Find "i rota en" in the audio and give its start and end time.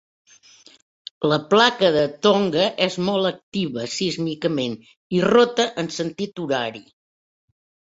5.21-5.95